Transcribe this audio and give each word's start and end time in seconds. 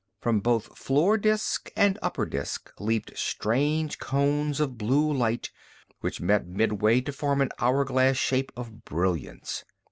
From 0.19 0.39
both 0.39 0.75
floor 0.75 1.15
disk 1.15 1.71
and 1.75 1.99
upper 2.01 2.25
disk 2.25 2.73
leaped 2.79 3.15
strange 3.15 3.99
cones 3.99 4.59
of 4.59 4.75
blue 4.75 5.13
light, 5.13 5.51
which 5.99 6.19
met 6.19 6.47
midway 6.47 7.01
to 7.01 7.11
form 7.13 7.39
an 7.39 7.49
hour 7.59 7.85
glass 7.85 8.17
shape 8.17 8.51
of 8.57 8.83
brilliance. 8.83 9.63